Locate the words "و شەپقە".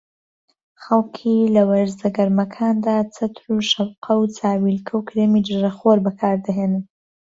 3.53-4.13